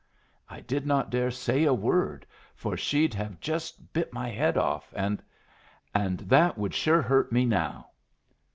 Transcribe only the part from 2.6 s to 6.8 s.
she'd have just bit my head off, and and that would